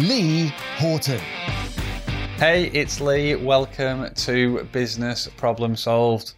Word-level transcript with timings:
Lee 0.00 0.52
Horton. 0.78 1.20
Hey, 2.38 2.70
it's 2.72 3.00
Lee. 3.00 3.34
Welcome 3.34 4.12
to 4.14 4.64
Business 4.72 5.28
Problem 5.36 5.76
Solved. 5.76 6.32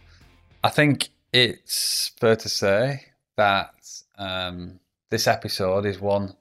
I 0.63 0.69
think 0.69 1.07
it's 1.31 2.11
fair 2.19 2.35
to 2.35 2.49
say 2.49 3.05
that 3.37 3.73
um, 4.17 4.79
this 5.09 5.25
episode 5.25 5.85
is 5.85 6.01
one 6.01 6.35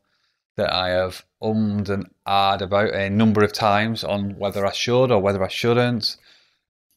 that 0.57 0.73
I 0.73 0.89
have 0.91 1.25
ummed 1.41 1.89
and 1.89 2.11
ahed 2.27 2.63
about 2.63 2.93
a 2.93 3.09
number 3.09 3.45
of 3.45 3.53
times 3.53 4.03
on 4.03 4.37
whether 4.37 4.67
I 4.67 4.73
should 4.73 5.13
or 5.13 5.21
whether 5.21 5.43
I 5.43 5.49
shouldn't 5.49 6.17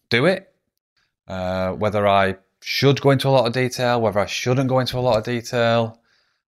do 0.10 0.26
it, 0.26 0.52
uh, 1.28 1.74
whether 1.74 2.08
I 2.08 2.38
should 2.60 3.02
go 3.02 3.12
into 3.12 3.30
a 3.30 3.32
lot 3.32 3.46
of 3.46 3.54
detail, 3.54 4.02
whether 4.02 4.20
I 4.20 4.26
shouldn't 4.26 4.68
go 4.68 4.80
into 4.80 4.98
a 4.98 5.00
lot 5.00 5.20
of 5.20 5.24
detail, 5.24 6.02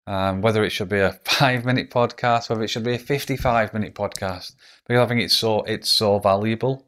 um, 0.08 0.42
whether 0.42 0.64
it 0.64 0.72
should 0.72 0.90
be 0.90 1.00
a 1.00 1.12
five 1.26 1.66
minute 1.66 1.92
podcast, 1.92 2.50
whether 2.50 2.64
it 2.64 2.70
should 2.70 2.86
be 2.86 2.96
a 2.96 3.00
55 3.00 3.74
minute 3.74 3.94
podcast, 3.94 4.56
because 4.88 5.04
I 5.04 5.06
think 5.06 5.22
it's 5.22 5.36
so 5.36 5.62
it's 5.64 5.92
so 5.92 6.18
valuable. 6.18 6.88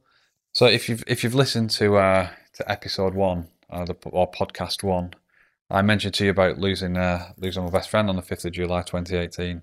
So 0.53 0.65
if 0.65 0.89
you've 0.89 1.03
if 1.05 1.23
you've 1.23 1.35
listened 1.35 1.69
to 1.71 1.97
uh, 1.97 2.29
to 2.53 2.71
episode 2.71 3.13
one 3.13 3.49
uh, 3.69 3.85
the, 3.85 3.95
or 4.05 4.31
podcast 4.31 4.83
one, 4.83 5.13
I 5.69 5.81
mentioned 5.81 6.15
to 6.15 6.25
you 6.25 6.31
about 6.31 6.57
losing 6.57 6.97
uh, 6.97 7.33
losing 7.37 7.63
my 7.65 7.69
best 7.69 7.89
friend 7.89 8.09
on 8.09 8.15
the 8.15 8.21
fifth 8.21 8.45
of 8.45 8.53
July, 8.53 8.81
2018, 8.81 9.61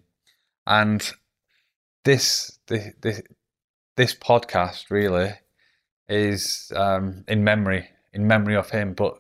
and 0.66 1.12
this 2.04 2.58
this 2.68 2.92
this, 3.00 3.22
this 3.96 4.14
podcast 4.14 4.90
really 4.90 5.32
is 6.08 6.70
um, 6.76 7.24
in 7.26 7.42
memory 7.42 7.88
in 8.12 8.26
memory 8.26 8.54
of 8.54 8.70
him, 8.70 8.92
but 8.92 9.18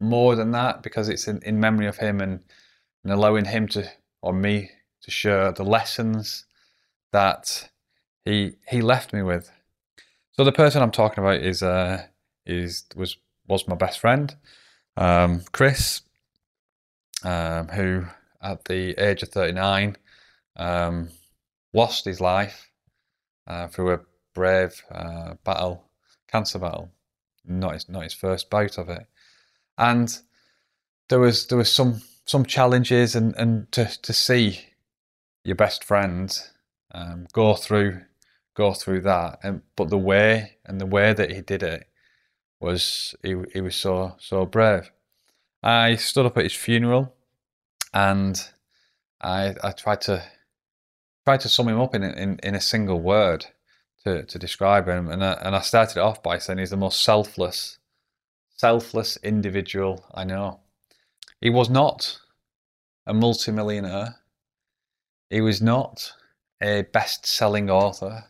more 0.00 0.34
than 0.34 0.52
that 0.52 0.82
because 0.82 1.08
it's 1.08 1.28
in, 1.28 1.42
in 1.42 1.60
memory 1.60 1.86
of 1.86 1.98
him 1.98 2.20
and 2.20 2.40
and 3.04 3.12
allowing 3.12 3.46
him 3.46 3.68
to 3.68 3.90
or 4.22 4.32
me 4.32 4.70
to 5.02 5.10
share 5.10 5.52
the 5.52 5.64
lessons 5.64 6.44
that 7.12 7.70
he 8.24 8.56
he 8.68 8.80
left 8.80 9.12
me 9.12 9.22
with. 9.22 9.50
So 10.32 10.44
the 10.44 10.52
person 10.52 10.82
I'm 10.82 10.90
talking 10.90 11.22
about 11.22 11.40
is 11.40 11.62
uh 11.62 12.04
is 12.46 12.84
was 12.94 13.16
was 13.48 13.66
my 13.66 13.74
best 13.74 13.98
friend, 13.98 14.34
um, 14.96 15.42
Chris, 15.52 16.02
um, 17.24 17.68
who 17.68 18.04
at 18.40 18.64
the 18.66 18.94
age 19.02 19.22
of 19.22 19.28
39 19.30 19.96
um, 20.56 21.10
lost 21.74 22.04
his 22.04 22.20
life 22.20 22.70
uh, 23.46 23.66
through 23.68 23.92
a 23.92 24.00
brave 24.34 24.82
uh, 24.90 25.34
battle, 25.44 25.84
cancer 26.28 26.58
battle. 26.58 26.90
Not 27.44 27.74
his 27.74 27.88
not 27.88 28.04
his 28.04 28.14
first 28.14 28.50
bout 28.50 28.78
of 28.78 28.88
it, 28.88 29.06
and 29.78 30.16
there 31.08 31.18
was 31.18 31.46
there 31.46 31.58
was 31.58 31.72
some 31.72 32.02
some 32.26 32.44
challenges 32.44 33.16
and, 33.16 33.34
and 33.36 33.70
to, 33.72 33.86
to 34.02 34.12
see 34.12 34.60
your 35.44 35.56
best 35.56 35.84
friend 35.84 36.38
um, 36.92 37.26
go 37.32 37.54
through 37.54 38.02
go 38.54 38.72
through 38.74 39.00
that. 39.02 39.38
And 39.42 39.62
but 39.76 39.90
the 39.90 39.98
way 39.98 40.58
and 40.66 40.80
the 40.80 40.86
way 40.86 41.12
that 41.12 41.32
he 41.32 41.40
did 41.40 41.62
it 41.62 41.88
was 42.60 43.14
he, 43.22 43.36
he 43.52 43.60
was 43.60 43.76
so 43.76 44.16
so 44.18 44.44
brave. 44.46 44.90
I 45.62 45.96
stood 45.96 46.26
up 46.26 46.36
at 46.36 46.44
his 46.44 46.54
funeral 46.54 47.14
and 47.92 48.40
i 49.20 49.54
i 49.64 49.72
tried 49.72 50.00
to 50.00 50.22
tried 51.24 51.40
to 51.40 51.48
sum 51.48 51.68
him 51.68 51.80
up 51.80 51.94
in 51.94 52.02
in, 52.04 52.38
in 52.42 52.54
a 52.54 52.60
single 52.60 53.00
word 53.00 53.46
to, 54.04 54.24
to 54.24 54.38
describe 54.38 54.88
him. 54.88 55.10
And 55.10 55.22
I, 55.24 55.32
and 55.42 55.54
I 55.54 55.60
started 55.60 56.00
off 56.00 56.22
by 56.22 56.38
saying 56.38 56.58
he's 56.58 56.70
the 56.70 56.76
most 56.76 57.02
selfless 57.02 57.78
selfless 58.56 59.16
individual 59.22 60.04
i 60.14 60.22
know 60.22 60.60
he 61.40 61.50
was 61.50 61.70
not 61.70 62.20
a 63.06 63.14
multimillionaire. 63.14 64.16
He 65.30 65.40
was 65.40 65.62
not 65.62 66.12
a 66.62 66.82
best 66.82 67.26
selling 67.26 67.70
author. 67.70 68.24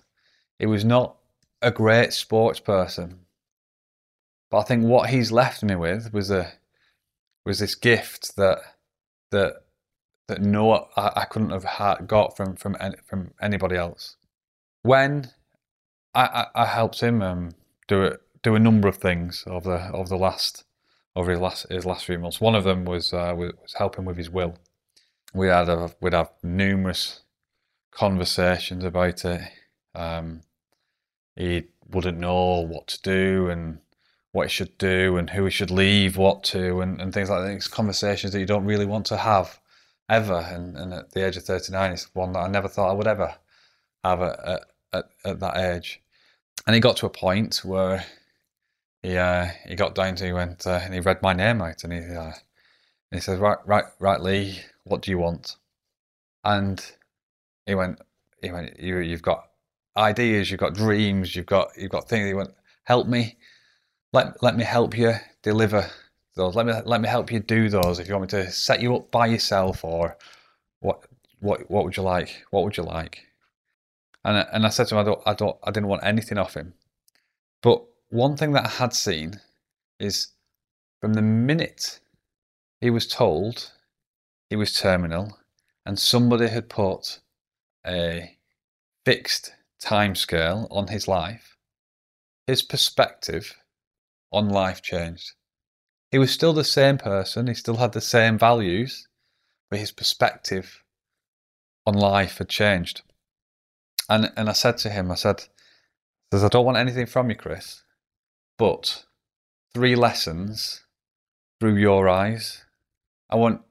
He 0.58 0.66
was 0.66 0.84
not 0.84 1.16
a 1.62 1.70
great 1.70 2.12
sports 2.12 2.60
person. 2.60 3.20
But 4.50 4.58
I 4.58 4.62
think 4.64 4.84
what 4.84 5.10
he's 5.10 5.32
left 5.32 5.62
me 5.62 5.76
with 5.76 6.12
was 6.12 6.30
a 6.30 6.52
was 7.44 7.58
this 7.58 7.74
gift 7.74 8.36
that 8.36 8.58
that 9.30 9.64
that 10.28 10.42
no 10.42 10.88
I, 10.96 11.12
I 11.16 11.24
couldn't 11.24 11.50
have 11.50 11.64
had, 11.64 12.06
got 12.06 12.36
from 12.36 12.56
from 12.56 12.76
from 13.04 13.32
anybody 13.40 13.76
else. 13.76 14.16
When 14.82 15.30
I, 16.14 16.46
I, 16.54 16.62
I 16.62 16.66
helped 16.66 17.00
him 17.00 17.22
um, 17.22 17.50
do 17.88 18.02
it 18.02 18.20
do 18.42 18.54
a 18.54 18.60
number 18.60 18.88
of 18.88 18.96
things 18.96 19.44
over 19.46 19.70
the 19.70 19.92
over 19.92 20.08
the 20.08 20.16
last 20.16 20.64
over 21.16 21.30
his 21.30 21.40
last 21.40 21.66
his 21.70 21.86
last 21.86 22.04
few 22.04 22.18
months. 22.18 22.40
One 22.40 22.54
of 22.54 22.64
them 22.64 22.84
was 22.84 23.12
uh, 23.12 23.34
was 23.36 23.74
helping 23.76 24.04
with 24.04 24.16
his 24.16 24.30
will. 24.30 24.56
We 25.32 25.48
had 25.48 25.68
a, 25.68 25.92
we'd 26.00 26.12
have 26.12 26.32
numerous 26.42 27.20
conversations 27.90 28.84
about 28.84 29.24
it. 29.24 29.40
Um, 29.94 30.42
he 31.36 31.64
wouldn't 31.88 32.18
know 32.18 32.60
what 32.60 32.86
to 32.88 33.02
do 33.02 33.48
and 33.48 33.78
what 34.32 34.46
he 34.46 34.50
should 34.50 34.76
do 34.78 35.16
and 35.16 35.30
who 35.30 35.44
he 35.44 35.50
should 35.50 35.70
leave 35.70 36.16
what 36.16 36.44
to 36.44 36.80
and, 36.80 37.00
and 37.00 37.12
things 37.12 37.30
like 37.30 37.42
that. 37.42 37.52
It's 37.52 37.68
conversations 37.68 38.32
that 38.32 38.40
you 38.40 38.46
don't 38.46 38.64
really 38.64 38.86
want 38.86 39.06
to 39.06 39.16
have 39.16 39.60
ever. 40.08 40.46
And, 40.50 40.76
and 40.76 40.92
at 40.92 41.12
the 41.12 41.26
age 41.26 41.36
of 41.36 41.44
39, 41.44 41.92
it's 41.92 42.14
one 42.14 42.32
that 42.32 42.40
I 42.40 42.48
never 42.48 42.68
thought 42.68 42.90
I 42.90 42.94
would 42.94 43.06
ever 43.06 43.34
have 44.04 44.22
at, 44.22 44.64
at, 44.92 45.04
at 45.24 45.40
that 45.40 45.56
age. 45.56 46.00
And 46.66 46.74
he 46.74 46.80
got 46.80 46.96
to 46.98 47.06
a 47.06 47.10
point 47.10 47.64
where 47.64 48.04
he 49.02 49.16
uh, 49.16 49.48
he 49.66 49.74
got 49.74 49.94
down 49.94 50.16
to 50.16 50.26
he 50.26 50.32
went 50.32 50.66
uh, 50.66 50.80
and 50.82 50.94
he 50.94 51.00
read 51.00 51.22
my 51.22 51.32
name 51.32 51.62
out 51.62 51.84
and 51.84 51.92
he 51.92 52.00
uh, 52.00 52.32
and 52.32 52.32
he 53.12 53.20
says 53.20 53.38
right 53.38 53.58
right 53.66 53.84
right 53.98 54.20
Lee 54.20 54.60
what 54.84 55.02
do 55.02 55.10
you 55.10 55.18
want? 55.18 55.56
And 56.44 56.84
he 57.66 57.74
went 57.74 58.00
he 58.42 58.50
went 58.50 58.78
you 58.80 58.98
you've 58.98 59.22
got 59.22 59.44
ideas 59.96 60.50
you've 60.50 60.60
got 60.60 60.74
dreams 60.74 61.34
you've 61.34 61.46
got 61.46 61.68
you've 61.76 61.90
got 61.90 62.08
things 62.08 62.26
he 62.26 62.34
went 62.34 62.50
help 62.84 63.06
me. 63.06 63.36
Let 64.12 64.42
let 64.42 64.56
me 64.56 64.64
help 64.64 64.96
you 64.96 65.14
deliver 65.42 65.88
those. 66.36 66.56
Let 66.56 66.66
me 66.66 66.74
let 66.84 67.00
me 67.00 67.08
help 67.08 67.30
you 67.32 67.40
do 67.40 67.68
those 67.68 67.98
if 67.98 68.08
you 68.08 68.14
want 68.14 68.32
me 68.32 68.42
to 68.42 68.50
set 68.50 68.80
you 68.80 68.96
up 68.96 69.10
by 69.10 69.26
yourself 69.26 69.84
or 69.84 70.16
what 70.80 71.04
what 71.40 71.70
what 71.70 71.84
would 71.84 71.96
you 71.96 72.02
like? 72.02 72.44
What 72.50 72.64
would 72.64 72.76
you 72.76 72.82
like? 72.82 73.26
And 74.24 74.46
and 74.52 74.66
I 74.66 74.68
said 74.70 74.88
to 74.88 74.96
him 74.96 75.00
I 75.00 75.04
don't 75.04 75.22
I 75.26 75.34
don't 75.34 75.56
I 75.64 75.70
didn't 75.70 75.88
want 75.88 76.04
anything 76.04 76.38
off 76.38 76.54
him. 76.54 76.74
But 77.62 77.84
one 78.10 78.36
thing 78.36 78.52
that 78.52 78.66
I 78.66 78.68
had 78.68 78.92
seen 78.92 79.40
is 79.98 80.28
from 81.00 81.14
the 81.14 81.22
minute 81.22 82.00
he 82.80 82.90
was 82.90 83.06
told 83.06 83.72
he 84.48 84.56
was 84.56 84.74
terminal 84.74 85.38
and 85.86 85.98
somebody 85.98 86.48
had 86.48 86.68
put 86.68 87.20
a 87.86 88.36
fixed 89.06 89.54
time 89.80 90.14
scale 90.14 90.66
on 90.70 90.88
his 90.88 91.06
life, 91.06 91.56
his 92.46 92.62
perspective 92.62 93.54
on 94.32 94.48
life 94.48 94.82
changed. 94.82 95.32
He 96.10 96.18
was 96.18 96.32
still 96.32 96.52
the 96.52 96.64
same 96.64 96.98
person, 96.98 97.46
he 97.46 97.54
still 97.54 97.76
had 97.76 97.92
the 97.92 98.00
same 98.00 98.36
values, 98.36 99.06
but 99.70 99.78
his 99.78 99.92
perspective 99.92 100.82
on 101.86 101.94
life 101.94 102.38
had 102.38 102.48
changed. 102.48 103.02
And 104.08 104.32
and 104.36 104.48
I 104.48 104.52
said 104.52 104.78
to 104.78 104.90
him, 104.90 105.12
I 105.12 105.14
said, 105.14 105.44
I 106.32 106.48
don't 106.48 106.66
want 106.66 106.78
anything 106.78 107.06
from 107.06 107.30
you, 107.30 107.36
Chris 107.36 107.82
but 108.60 109.06
three 109.72 109.96
lessons 109.96 110.84
through 111.58 111.76
your 111.76 112.10
eyes. 112.10 112.62
I 113.30 113.36
want 113.36 113.62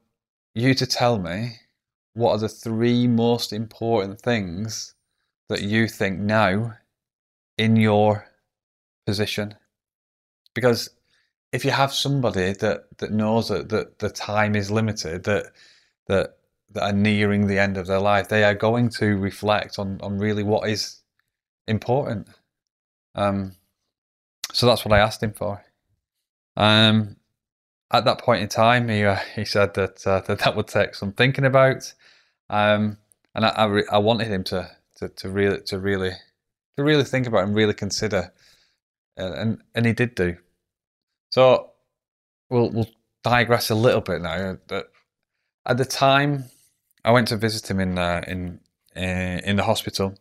you 0.52 0.74
to 0.74 0.84
tell 0.84 1.16
me 1.16 1.58
what 2.14 2.32
are 2.32 2.38
the 2.38 2.48
three 2.48 3.06
most 3.06 3.52
important 3.52 4.20
things 4.20 4.96
that 5.48 5.62
you 5.62 5.86
think 5.86 6.18
now 6.18 6.74
in 7.56 7.76
your 7.76 8.26
position. 9.06 9.54
Because 10.54 10.90
if 11.52 11.64
you 11.64 11.70
have 11.70 11.92
somebody 11.92 12.52
that, 12.54 12.98
that 12.98 13.12
knows 13.12 13.48
that, 13.48 13.68
that 13.68 14.00
the 14.00 14.10
time 14.10 14.56
is 14.56 14.72
limited, 14.72 15.22
that 15.22 15.52
that 16.08 16.36
that 16.72 16.82
are 16.82 16.92
nearing 16.92 17.46
the 17.46 17.60
end 17.60 17.76
of 17.76 17.86
their 17.86 18.00
life, 18.00 18.28
they 18.28 18.42
are 18.42 18.56
going 18.56 18.88
to 18.88 19.16
reflect 19.18 19.78
on, 19.78 20.00
on 20.02 20.18
really 20.18 20.42
what 20.42 20.68
is 20.68 21.02
important. 21.68 22.26
Um, 23.14 23.54
so 24.52 24.66
that's 24.66 24.84
what 24.84 24.92
I 24.92 24.98
asked 24.98 25.22
him 25.22 25.32
for. 25.32 25.64
Um, 26.56 27.16
at 27.92 28.04
that 28.04 28.18
point 28.18 28.42
in 28.42 28.48
time, 28.48 28.88
he 28.88 29.04
uh, 29.04 29.18
he 29.34 29.44
said 29.44 29.74
that, 29.74 30.06
uh, 30.06 30.20
that 30.20 30.38
that 30.40 30.56
would 30.56 30.68
take 30.68 30.94
some 30.94 31.12
thinking 31.12 31.44
about, 31.44 31.92
um, 32.48 32.98
and 33.34 33.44
I 33.44 33.48
I, 33.48 33.64
re- 33.66 33.88
I, 33.90 33.98
wanted 33.98 34.28
him 34.28 34.44
to 34.44 34.70
to, 34.96 35.08
to 35.08 35.28
really 35.28 35.60
to 35.62 35.78
really 35.78 36.12
to 36.76 36.84
really 36.84 37.04
think 37.04 37.26
about 37.26 37.44
and 37.44 37.54
really 37.54 37.74
consider, 37.74 38.32
uh, 39.18 39.32
and 39.32 39.62
and 39.74 39.86
he 39.86 39.92
did 39.92 40.14
do. 40.14 40.36
So 41.30 41.70
we'll 42.48 42.70
we'll 42.70 42.90
digress 43.24 43.70
a 43.70 43.74
little 43.74 44.00
bit 44.00 44.22
now. 44.22 44.58
At 45.66 45.76
the 45.76 45.84
time, 45.84 46.44
I 47.04 47.12
went 47.12 47.28
to 47.28 47.36
visit 47.36 47.70
him 47.70 47.80
in 47.80 47.98
uh, 47.98 48.22
in 48.26 48.60
uh, 48.96 49.40
in 49.44 49.56
the 49.56 49.64
hospital, 49.64 50.14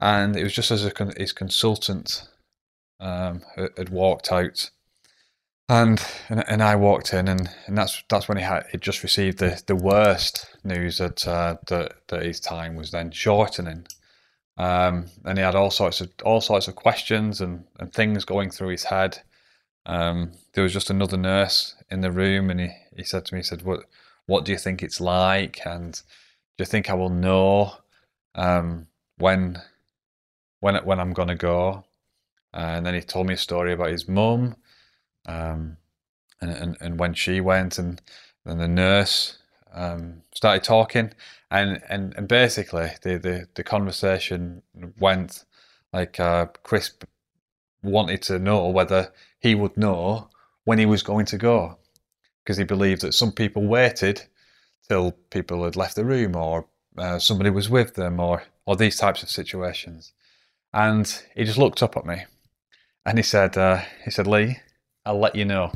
and 0.00 0.36
it 0.36 0.42
was 0.42 0.52
just 0.52 0.70
as 0.70 0.84
a, 0.84 0.92
his 1.16 1.32
consultant 1.32 2.28
um, 3.00 3.42
had 3.76 3.88
walked 3.90 4.32
out, 4.32 4.70
and, 5.68 6.04
and 6.28 6.44
and 6.48 6.62
I 6.62 6.76
walked 6.76 7.12
in, 7.12 7.28
and, 7.28 7.48
and 7.66 7.76
that's 7.76 8.02
that's 8.08 8.28
when 8.28 8.38
he 8.38 8.44
had 8.44 8.64
he 8.70 8.78
just 8.78 9.02
received 9.02 9.38
the, 9.38 9.60
the 9.66 9.76
worst 9.76 10.46
news 10.64 10.98
that 10.98 11.26
uh, 11.26 11.56
that 11.68 11.94
that 12.08 12.22
his 12.22 12.40
time 12.40 12.76
was 12.76 12.90
then 12.90 13.10
shortening, 13.10 13.86
um, 14.58 15.06
and 15.24 15.38
he 15.38 15.44
had 15.44 15.54
all 15.54 15.70
sorts 15.70 16.00
of 16.00 16.10
all 16.24 16.40
sorts 16.40 16.68
of 16.68 16.76
questions 16.76 17.40
and, 17.40 17.64
and 17.78 17.92
things 17.92 18.24
going 18.24 18.50
through 18.50 18.68
his 18.68 18.84
head. 18.84 19.20
Um, 19.86 20.32
there 20.54 20.64
was 20.64 20.72
just 20.72 20.90
another 20.90 21.16
nurse 21.16 21.74
in 21.90 22.00
the 22.00 22.10
room, 22.10 22.50
and 22.50 22.60
he, 22.60 22.70
he 22.96 23.04
said 23.04 23.24
to 23.26 23.34
me, 23.34 23.40
he 23.40 23.44
said, 23.44 23.62
"What 23.62 23.84
what 24.26 24.44
do 24.44 24.52
you 24.52 24.58
think 24.58 24.82
it's 24.82 25.00
like, 25.00 25.60
and 25.64 25.94
do 25.94 26.62
you 26.62 26.66
think 26.66 26.90
I 26.90 26.94
will 26.94 27.10
know 27.10 27.74
um, 28.34 28.88
when 29.18 29.60
when 30.60 30.76
when 30.84 31.00
I'm 31.00 31.12
gonna 31.12 31.36
go?" 31.36 31.84
And 32.56 32.86
then 32.86 32.94
he 32.94 33.02
told 33.02 33.26
me 33.26 33.34
a 33.34 33.38
story 33.38 33.72
about 33.72 33.90
his 33.90 34.08
mum, 34.08 34.56
um, 35.26 35.76
and, 36.40 36.50
and 36.50 36.76
and 36.80 36.98
when 36.98 37.12
she 37.12 37.40
went, 37.40 37.78
and 37.78 38.00
then 38.46 38.58
the 38.58 38.68
nurse 38.68 39.38
um, 39.74 40.22
started 40.34 40.64
talking, 40.64 41.12
and, 41.50 41.82
and 41.88 42.14
and 42.16 42.26
basically 42.26 42.92
the 43.02 43.18
the, 43.18 43.48
the 43.54 43.62
conversation 43.62 44.62
went 44.98 45.44
like 45.92 46.18
uh, 46.18 46.46
Chris 46.62 46.92
wanted 47.82 48.22
to 48.22 48.38
know 48.38 48.68
whether 48.68 49.12
he 49.38 49.54
would 49.54 49.76
know 49.76 50.30
when 50.64 50.78
he 50.78 50.86
was 50.86 51.02
going 51.02 51.26
to 51.26 51.36
go, 51.36 51.78
because 52.42 52.56
he 52.56 52.64
believed 52.64 53.02
that 53.02 53.12
some 53.12 53.32
people 53.32 53.66
waited 53.66 54.22
till 54.88 55.12
people 55.30 55.62
had 55.64 55.76
left 55.76 55.94
the 55.94 56.04
room 56.06 56.34
or 56.34 56.66
uh, 56.96 57.18
somebody 57.18 57.50
was 57.50 57.68
with 57.68 57.96
them 57.96 58.18
or 58.18 58.44
or 58.64 58.76
these 58.76 58.96
types 58.96 59.22
of 59.22 59.28
situations. 59.28 60.12
And 60.72 61.22
he 61.34 61.44
just 61.44 61.58
looked 61.58 61.82
up 61.82 61.96
at 61.98 62.06
me 62.06 62.24
and 63.06 63.18
he 63.18 63.22
said, 63.22 63.56
uh, 63.56 63.80
he 64.04 64.10
said, 64.10 64.26
Lee, 64.26 64.58
I'll 65.04 65.18
let 65.18 65.36
you 65.36 65.44
know. 65.44 65.72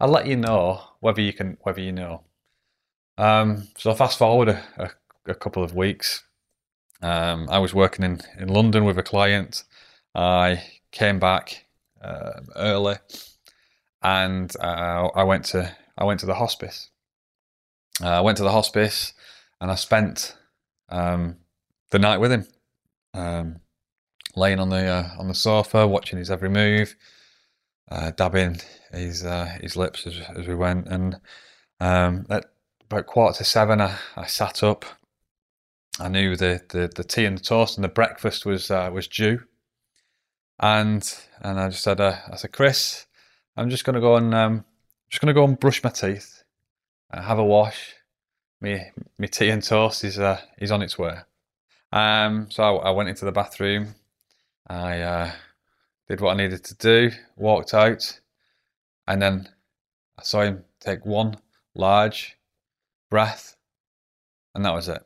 I'll 0.00 0.08
let 0.08 0.26
you 0.26 0.36
know 0.36 0.80
whether 1.00 1.20
you 1.20 1.34
can, 1.34 1.58
whether 1.60 1.80
you 1.82 1.92
know. 1.92 2.22
Um, 3.18 3.68
so 3.76 3.94
fast 3.94 4.18
forward 4.18 4.48
a, 4.48 4.62
a, 4.78 4.90
a 5.30 5.34
couple 5.34 5.62
of 5.62 5.74
weeks. 5.74 6.24
Um, 7.02 7.46
I 7.50 7.58
was 7.58 7.74
working 7.74 8.04
in, 8.04 8.20
in 8.38 8.48
London 8.48 8.86
with 8.86 8.98
a 8.98 9.02
client. 9.02 9.64
I 10.14 10.62
came 10.92 11.18
back 11.18 11.66
uh, 12.02 12.40
early, 12.56 12.96
and 14.02 14.50
uh, 14.56 15.10
I 15.14 15.24
went 15.24 15.44
to 15.46 15.76
I 15.98 16.04
went 16.04 16.20
to 16.20 16.26
the 16.26 16.34
hospice. 16.34 16.88
Uh, 18.02 18.08
I 18.08 18.20
went 18.22 18.38
to 18.38 18.44
the 18.44 18.52
hospice, 18.52 19.12
and 19.60 19.70
I 19.70 19.74
spent 19.74 20.34
um, 20.88 21.36
the 21.90 21.98
night 21.98 22.18
with 22.18 22.32
him. 22.32 22.46
Um, 23.12 23.60
laying 24.36 24.60
on 24.60 24.68
the 24.68 24.86
uh, 24.86 25.10
on 25.18 25.28
the 25.28 25.34
sofa, 25.34 25.86
watching 25.86 26.18
his 26.18 26.30
every 26.30 26.50
move, 26.50 26.94
uh, 27.90 28.12
dabbing 28.12 28.60
his 28.92 29.24
uh, 29.24 29.46
his 29.60 29.76
lips 29.76 30.06
as, 30.06 30.20
as 30.36 30.46
we 30.46 30.54
went. 30.54 30.86
And 30.86 31.16
um, 31.80 32.26
at 32.30 32.44
about 32.84 33.06
quarter 33.06 33.38
to 33.38 33.44
seven, 33.44 33.80
I, 33.80 33.96
I 34.16 34.26
sat 34.26 34.62
up. 34.62 34.84
I 35.98 36.08
knew 36.08 36.36
the, 36.36 36.60
the, 36.68 36.92
the 36.94 37.04
tea 37.04 37.24
and 37.24 37.38
the 37.38 37.42
toast 37.42 37.78
and 37.78 37.84
the 37.84 37.88
breakfast 37.88 38.44
was 38.44 38.70
uh, 38.70 38.90
was 38.92 39.08
due, 39.08 39.40
and 40.60 41.02
and 41.40 41.58
I 41.58 41.70
just 41.70 41.82
said, 41.82 42.00
uh, 42.00 42.16
I 42.30 42.36
said, 42.36 42.52
Chris, 42.52 43.06
I'm 43.56 43.70
just 43.70 43.84
gonna 43.84 44.00
go 44.00 44.16
and 44.16 44.34
um, 44.34 44.64
just 45.08 45.22
gonna 45.22 45.32
go 45.32 45.44
and 45.44 45.58
brush 45.58 45.82
my 45.82 45.90
teeth, 45.90 46.44
uh, 47.12 47.22
have 47.22 47.38
a 47.38 47.44
wash. 47.44 47.94
Me 48.60 48.82
me 49.18 49.28
tea 49.28 49.50
and 49.50 49.62
toast 49.62 50.04
is 50.04 50.18
is 50.58 50.70
on 50.70 50.82
its 50.82 50.98
way. 50.98 51.16
Um, 51.92 52.50
so 52.50 52.62
I, 52.62 52.88
I 52.88 52.90
went 52.90 53.08
into 53.08 53.24
the 53.24 53.32
bathroom, 53.32 53.94
I 54.66 55.00
uh, 55.00 55.32
did 56.08 56.20
what 56.20 56.32
I 56.32 56.36
needed 56.36 56.64
to 56.64 56.74
do, 56.74 57.10
walked 57.36 57.72
out, 57.74 58.20
and 59.06 59.22
then 59.22 59.48
I 60.18 60.22
saw 60.22 60.42
him 60.42 60.64
take 60.80 61.06
one 61.06 61.36
large 61.74 62.36
breath, 63.10 63.56
and 64.54 64.64
that 64.64 64.74
was 64.74 64.88
it. 64.88 65.04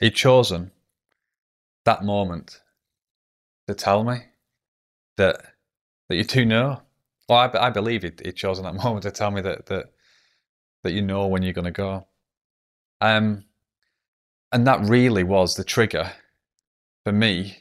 He'd 0.00 0.14
chosen 0.14 0.70
that 1.84 2.04
moment 2.04 2.60
to 3.66 3.74
tell 3.74 4.04
me 4.04 4.18
that 5.16 5.42
that 6.08 6.16
you 6.16 6.24
do 6.24 6.44
know. 6.46 6.82
Well, 7.28 7.50
I, 7.54 7.66
I 7.66 7.70
believe 7.70 8.02
he'd, 8.02 8.20
he'd 8.24 8.36
chosen 8.36 8.64
that 8.64 8.74
moment 8.84 9.02
to 9.02 9.10
tell 9.10 9.30
me 9.30 9.42
that 9.42 9.66
that 9.66 9.86
that 10.84 10.92
you 10.92 11.02
know 11.02 11.26
when 11.26 11.42
you're 11.42 11.52
going 11.52 11.64
to 11.64 11.70
go. 11.70 12.06
Um, 13.00 13.44
and 14.52 14.66
that 14.66 14.80
really 14.80 15.22
was 15.22 15.54
the 15.54 15.64
trigger 15.64 16.12
for 17.04 17.12
me 17.12 17.58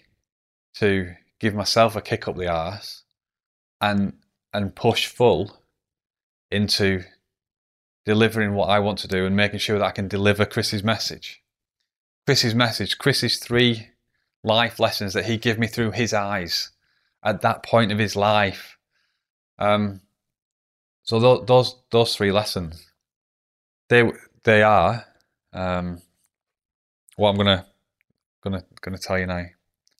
to 0.80 1.16
give 1.40 1.54
myself 1.54 1.96
a 1.96 2.02
kick 2.02 2.28
up 2.28 2.38
the 2.38 2.48
arse 2.48 3.04
and 3.82 4.14
and 4.54 4.76
push 4.76 5.08
full 5.08 5.62
into 6.50 7.04
delivering 8.06 8.54
what 8.54 8.70
I 8.70 8.80
want 8.80 9.00
to 9.00 9.08
do 9.08 9.26
and 9.26 9.36
making 9.36 9.60
sure 9.60 9.78
that 9.78 9.86
I 9.86 9.92
can 9.92 10.08
deliver 10.08 10.46
Chris's 10.46 10.84
message. 10.84 11.44
Chris's 12.26 12.56
message, 12.56 12.98
Chris's 12.98 13.38
three 13.38 13.90
life 14.44 14.80
lessons 14.80 15.14
that 15.14 15.26
he 15.26 15.38
gave 15.38 15.60
me 15.60 15.68
through 15.68 15.92
his 15.92 16.14
eyes 16.14 16.72
at 17.24 17.42
that 17.42 17.64
point 17.64 17.92
of 17.92 18.00
his 18.00 18.16
life. 18.16 18.78
Um, 19.60 20.02
so 21.04 21.20
th- 21.20 21.48
those 21.48 21.76
those 21.92 22.16
three 22.16 22.32
lessons, 22.32 22.90
they 23.90 24.12
they 24.44 24.64
are 24.64 25.06
um, 25.54 26.02
what 27.16 27.30
I'm 27.30 27.38
gonna 27.38 27.66
gonna 28.44 28.64
gonna 28.82 28.98
tell 28.98 29.20
you 29.20 29.26
now. 29.26 29.46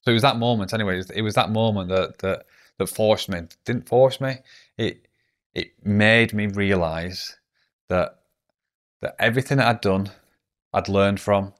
So 0.08 0.12
it 0.12 0.14
was 0.14 0.24
that 0.24 0.38
moment, 0.38 0.74
anyway. 0.74 1.04
It 1.14 1.22
was 1.22 1.36
that 1.36 1.52
moment 1.52 1.90
that 1.90 2.20
that 2.20 2.46
that 2.78 2.88
forced 2.88 3.28
me. 3.28 3.42
Didn't 3.66 3.90
force 3.90 4.22
me. 4.22 4.38
It 4.78 5.06
it 5.54 5.86
made 5.86 6.34
me 6.34 6.48
realize 6.48 7.36
that 7.90 8.18
that 9.02 9.18
everything 9.20 9.58
that 9.58 9.68
I'd 9.68 9.82
done, 9.82 10.12
I'd 10.72 10.88
learned 10.88 11.20
from, 11.20 11.52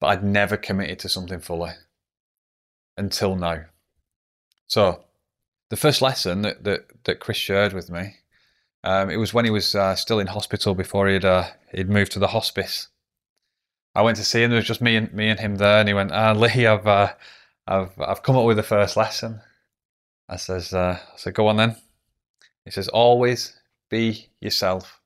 but 0.00 0.08
I'd 0.08 0.24
never 0.24 0.56
committed 0.56 0.98
to 0.98 1.08
something 1.08 1.38
fully 1.38 1.70
until 2.96 3.36
now. 3.36 3.66
So 4.66 5.04
the 5.68 5.76
first 5.76 6.02
lesson 6.02 6.42
that 6.42 6.64
that, 6.64 7.04
that 7.04 7.20
Chris 7.20 7.36
shared 7.36 7.74
with 7.74 7.90
me, 7.90 8.16
um, 8.82 9.08
it 9.08 9.18
was 9.18 9.32
when 9.32 9.44
he 9.44 9.52
was 9.52 9.76
uh, 9.76 9.94
still 9.94 10.18
in 10.18 10.26
hospital 10.26 10.74
before 10.74 11.06
he'd 11.06 11.24
uh, 11.24 11.50
he'd 11.72 11.88
moved 11.88 12.10
to 12.10 12.18
the 12.18 12.34
hospice. 12.34 12.88
I 13.94 14.02
went 14.02 14.16
to 14.18 14.24
see 14.24 14.42
him. 14.42 14.50
There 14.50 14.58
was 14.58 14.66
just 14.66 14.80
me 14.80 14.96
and 14.96 15.12
me 15.12 15.28
and 15.28 15.40
him 15.40 15.56
there, 15.56 15.80
and 15.80 15.88
he 15.88 15.94
went, 15.94 16.12
"Ah, 16.12 16.32
Lee, 16.32 16.66
I've 16.66 16.86
uh, 16.86 17.14
I've 17.66 17.98
I've 18.00 18.22
come 18.22 18.36
up 18.36 18.44
with 18.44 18.56
the 18.56 18.62
first 18.62 18.96
lesson." 18.96 19.40
I 20.28 20.36
says, 20.36 20.72
uh, 20.72 20.98
"I 21.12 21.16
said, 21.16 21.34
go 21.34 21.48
on 21.48 21.56
then." 21.56 21.76
He 22.64 22.70
says, 22.70 22.88
"Always 22.88 23.60
be 23.90 24.28
yourself." 24.40 25.00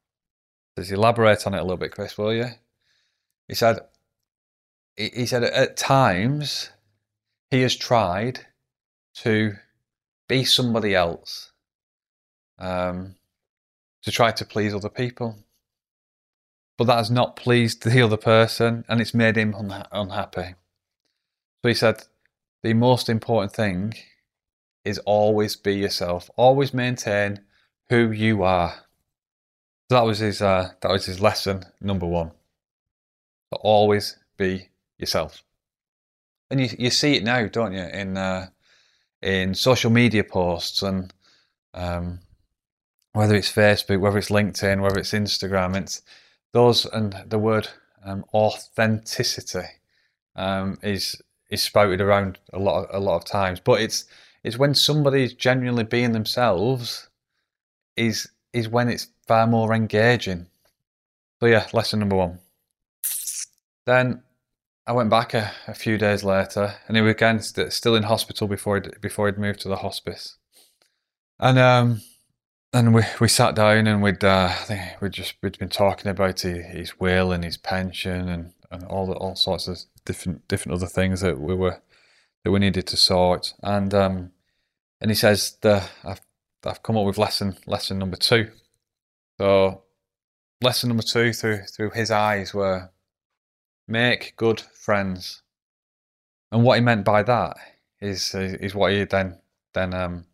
He 0.77 0.83
says, 0.83 0.93
"Elaborate 0.93 1.47
on 1.47 1.55
it 1.55 1.59
a 1.59 1.63
little 1.63 1.77
bit, 1.79 1.93
Chris, 1.93 2.19
will 2.19 2.35
you?" 2.35 2.49
He 3.49 3.55
said, 3.55 3.81
he, 4.97 5.11
he 5.15 5.27
said 5.27 5.45
at 5.45 5.77
times 5.77 6.71
he 7.51 7.63
has 7.63 7.77
tried 7.77 8.47
to 9.17 9.55
be 10.29 10.45
somebody 10.45 10.95
else, 10.95 11.53
um, 12.59 13.17
to 14.03 14.11
try 14.11 14.33
to 14.33 14.45
please 14.45 14.75
other 14.75 14.89
people 14.89 15.37
but 16.77 16.87
that 16.87 16.97
has 16.97 17.11
not 17.11 17.37
pleased 17.37 17.83
the 17.83 18.03
other 18.03 18.17
person 18.17 18.85
and 18.89 19.01
it's 19.01 19.15
made 19.15 19.37
him 19.37 19.53
unha- 19.53 19.87
unhappy. 19.93 20.55
So 21.63 21.69
he 21.69 21.75
said, 21.75 22.05
the 22.63 22.75
most 22.75 23.09
important 23.09 23.53
thing 23.53 23.95
is 24.85 24.99
always 24.99 25.57
be 25.57 25.75
yourself. 25.75 26.31
Always 26.37 26.75
maintain 26.75 27.41
who 27.89 28.11
you 28.11 28.43
are. 28.43 28.75
So 29.89 29.97
that 29.97 30.05
was 30.07 30.19
his. 30.19 30.41
Uh, 30.41 30.73
that 30.81 30.91
was 30.91 31.07
his 31.07 31.21
lesson 31.21 31.65
number 31.81 32.07
one. 32.07 32.31
So 33.53 33.61
always 33.61 34.17
be 34.37 34.69
yourself. 34.99 35.43
And 36.51 36.61
you 36.61 36.69
you 36.79 36.91
see 36.91 37.17
it 37.17 37.25
now, 37.25 37.47
don't 37.49 37.73
you? 37.73 37.83
In 37.83 38.17
uh, 38.17 38.49
in 39.23 39.55
social 39.55 39.91
media 39.91 40.25
posts 40.25 40.83
and 40.83 41.13
um, 41.73 42.21
whether 43.13 43.35
it's 43.35 43.53
Facebook, 43.53 44.01
whether 44.01 44.19
it's 44.19 44.31
LinkedIn, 44.31 44.81
whether 44.83 44.99
it's 44.99 45.13
Instagram, 45.13 45.77
it's 45.77 46.03
those 46.55 46.87
and 46.87 47.15
the 47.27 47.39
word 47.39 47.69
um, 48.05 48.25
authenticity 48.33 49.67
um, 50.37 50.79
is 50.83 51.21
is 51.51 51.63
spouted 51.63 52.01
around 52.01 52.39
a 52.53 52.59
lot 52.59 52.85
of, 52.85 52.95
a 52.95 53.05
lot 53.05 53.17
of 53.17 53.25
times. 53.27 53.61
But 53.61 53.83
it's 53.83 54.07
it's 54.43 54.57
when 54.57 54.75
somebody's 54.75 55.35
genuinely 55.35 55.85
being 55.85 56.13
themselves 56.13 57.09
is 57.97 58.31
is 58.53 58.69
when 58.69 58.89
it's 58.89 59.09
far 59.27 59.47
more 59.47 59.75
engaging. 59.75 60.47
So 61.41 61.47
yeah, 61.47 61.67
lesson 61.73 61.99
number 61.99 62.17
one. 62.17 62.39
Then 63.85 64.23
I 64.87 64.93
went 64.93 65.11
back 65.11 65.35
a, 65.35 65.53
a 65.67 65.75
few 65.75 65.99
days 65.99 66.23
later, 66.23 66.75
and 66.87 66.97
he 66.97 67.03
was 67.03 67.11
again 67.11 67.41
st- 67.41 67.73
still 67.73 67.97
in 67.97 68.05
hospital 68.05 68.47
before 68.47 68.77
he'd, 68.77 69.01
before 69.01 69.27
he'd 69.27 69.39
moved 69.39 69.61
to 69.63 69.69
the 69.69 69.77
hospice. 69.77 70.37
And 71.41 71.59
um, 71.59 72.03
and 72.75 72.93
we, 72.93 73.03
we 73.21 73.29
sat 73.29 73.55
down 73.55 73.87
and 73.87 74.03
we'd 74.03 74.25
uh, 74.25 74.53
we'd 75.01 75.13
just 75.13 75.37
we'd 75.43 75.59
been 75.59 75.69
talking 75.69 76.11
about 76.11 76.41
his 76.41 76.99
will 76.99 77.31
and 77.31 77.45
his 77.45 77.57
pension 77.57 78.29
and, 78.29 78.53
and 78.71 78.85
all 78.85 79.07
the, 79.07 79.13
all 79.15 79.37
sorts 79.37 79.69
of 79.69 79.79
different 80.05 80.47
different 80.49 80.75
other 80.75 80.89
things 80.89 81.21
that 81.21 81.41
we 81.41 81.55
were 81.55 81.81
that 82.43 82.51
we 82.51 82.59
needed 82.59 82.87
to 82.89 82.97
sort. 82.97 83.55
And 83.63 83.95
um, 83.95 84.33
and 85.01 85.11
he 85.11 85.15
says 85.15 85.57
the 85.61 85.85
I've 86.05 86.21
I've 86.67 86.83
come 86.83 86.97
up 86.97 87.07
with 87.07 87.17
lesson 87.17 87.57
lesson 87.67 87.99
number 88.01 88.17
two. 88.17 88.51
So 89.39 89.85
lesson 90.61 90.89
number 90.89 91.05
two 91.05 91.33
through 91.33 91.63
through 91.63 91.91
his 91.91 92.11
eyes 92.11 92.53
were 92.53 92.91
make 93.87 94.35
good 94.37 94.61
friends. 94.61 95.43
And 96.51 96.65
what 96.65 96.75
he 96.75 96.81
meant 96.81 97.05
by 97.05 97.23
that 97.23 97.57
is 98.01 98.35
is 98.35 98.75
what 98.75 98.93
he 98.93 99.05
then 99.05 99.39
then 99.75 99.95
um, 99.95 100.25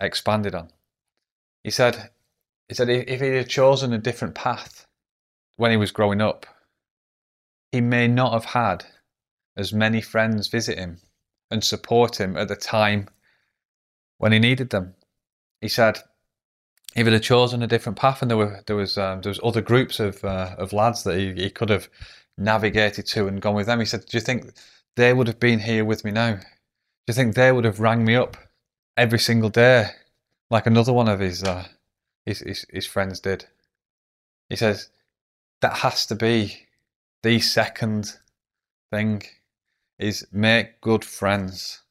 expanded 0.00 0.54
on. 0.54 0.70
He 1.68 1.72
said 1.72 2.08
he 2.66 2.74
said 2.74 2.88
if 2.88 3.20
he 3.20 3.28
had 3.28 3.50
chosen 3.50 3.92
a 3.92 3.98
different 3.98 4.34
path 4.34 4.86
when 5.56 5.70
he 5.70 5.76
was 5.76 5.90
growing 5.90 6.22
up, 6.22 6.46
he 7.72 7.82
may 7.82 8.08
not 8.08 8.32
have 8.32 8.46
had 8.46 8.86
as 9.54 9.70
many 9.70 10.00
friends 10.00 10.48
visit 10.48 10.78
him 10.78 11.02
and 11.50 11.62
support 11.62 12.18
him 12.18 12.38
at 12.38 12.48
the 12.48 12.56
time 12.56 13.10
when 14.16 14.32
he 14.32 14.38
needed 14.38 14.70
them. 14.70 14.94
He 15.60 15.68
said 15.68 15.98
if 16.96 17.04
he'd 17.04 17.12
have 17.12 17.20
chosen 17.20 17.62
a 17.62 17.66
different 17.66 17.98
path 17.98 18.22
and 18.22 18.30
there 18.30 18.38
were 18.38 18.62
there 18.66 18.76
was 18.76 18.96
um, 18.96 19.20
there 19.20 19.28
was 19.28 19.40
other 19.44 19.60
groups 19.60 20.00
of 20.00 20.24
uh, 20.24 20.54
of 20.56 20.72
lads 20.72 21.02
that 21.02 21.18
he, 21.18 21.34
he 21.34 21.50
could 21.50 21.68
have 21.68 21.90
navigated 22.38 23.04
to 23.08 23.28
and 23.28 23.42
gone 23.42 23.56
with 23.56 23.66
them. 23.66 23.80
He 23.80 23.84
said, 23.84 24.06
"Do 24.06 24.16
you 24.16 24.22
think 24.22 24.54
they 24.96 25.12
would 25.12 25.26
have 25.26 25.38
been 25.38 25.58
here 25.58 25.84
with 25.84 26.02
me 26.02 26.12
now? 26.12 26.36
Do 26.36 27.08
you 27.08 27.14
think 27.14 27.34
they 27.34 27.52
would 27.52 27.66
have 27.66 27.78
rang 27.78 28.06
me 28.06 28.16
up 28.16 28.38
every 28.96 29.18
single 29.18 29.50
day 29.50 29.90
like 30.50 30.66
another 30.66 30.92
one 30.92 31.08
of 31.08 31.20
his 31.20 31.42
uh, 31.44 31.66
his, 32.24 32.40
his 32.40 32.66
his 32.70 32.86
friends 32.86 33.20
did?" 33.20 33.46
He 34.48 34.56
says 34.56 34.90
that 35.60 35.78
has 35.78 36.06
to 36.06 36.14
be 36.14 36.66
the 37.22 37.40
second 37.40 38.18
thing 38.90 39.22
is 39.98 40.26
make 40.32 40.80
good 40.80 41.04
friends, 41.04 41.82